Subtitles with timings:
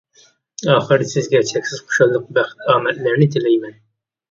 [0.75, 3.81] ئاخىرىدا سىزگە چەكسىز خۇشاللىق، بەخت ئامەتلەرنى تىلەيمەن!